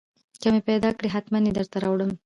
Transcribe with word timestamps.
که 0.41 0.47
مې 0.53 0.61
پېدا 0.69 0.89
کړې 0.97 1.07
حتمن 1.15 1.43
يې 1.47 1.51
درته 1.57 1.77
راوړم. 1.83 2.11